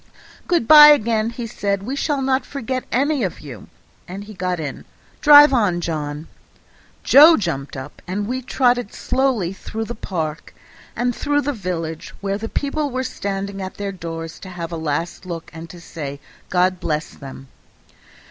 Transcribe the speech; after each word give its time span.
"Good 0.47 0.67
by, 0.67 0.87
again," 0.87 1.29
he 1.29 1.45
said; 1.45 1.83
"we 1.83 1.95
shall 1.95 2.23
not 2.23 2.43
forget 2.43 2.85
any 2.91 3.21
of 3.21 3.39
you," 3.39 3.67
and 4.07 4.23
he 4.23 4.33
got 4.33 4.59
in. 4.59 4.83
"Drive 5.21 5.53
on, 5.53 5.79
John." 5.79 6.27
Joe 7.03 7.37
jumped 7.37 7.77
up, 7.77 8.01
and 8.07 8.25
we 8.25 8.41
trotted 8.41 8.95
slowly 8.95 9.53
through 9.53 9.85
the 9.85 9.93
park 9.93 10.55
and 10.95 11.15
through 11.15 11.41
the 11.41 11.53
village, 11.53 12.15
where 12.19 12.39
the 12.39 12.49
people 12.49 12.89
were 12.89 13.03
standing 13.03 13.61
at 13.61 13.75
their 13.75 13.91
doors 13.91 14.39
to 14.39 14.49
have 14.49 14.71
a 14.71 14.75
last 14.75 15.23
look 15.27 15.51
and 15.53 15.69
to 15.69 15.79
say, 15.79 16.19
"God 16.49 16.79
bless 16.79 17.11
them." 17.11 17.49